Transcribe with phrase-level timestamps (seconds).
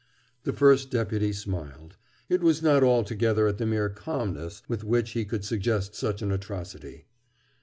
[0.45, 1.95] The First Deputy smiled.
[2.27, 6.31] It was not altogether at the mere calmness with which she could suggest such an
[6.31, 7.05] atrocity.